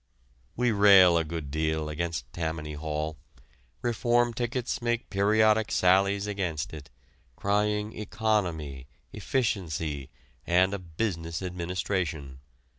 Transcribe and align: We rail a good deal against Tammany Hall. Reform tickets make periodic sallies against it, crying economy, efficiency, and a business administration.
We 0.55 0.71
rail 0.71 1.15
a 1.15 1.23
good 1.23 1.51
deal 1.51 1.87
against 1.87 2.33
Tammany 2.33 2.73
Hall. 2.73 3.17
Reform 3.83 4.33
tickets 4.33 4.81
make 4.81 5.11
periodic 5.11 5.71
sallies 5.71 6.25
against 6.25 6.73
it, 6.73 6.89
crying 7.35 7.93
economy, 7.95 8.87
efficiency, 9.13 10.09
and 10.43 10.73
a 10.73 10.79
business 10.79 11.43
administration. 11.43 12.39